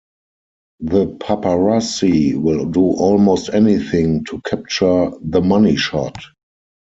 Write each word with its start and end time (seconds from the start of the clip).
The 0.79 1.05
Paparazzi 1.19 2.35
will 2.35 2.65
do 2.65 2.81
almost 2.81 3.51
anything 3.53 4.25
to 4.25 4.41
capture 4.41 5.11
"the 5.21 5.41
money 5.41 5.75
shot". 5.75 6.17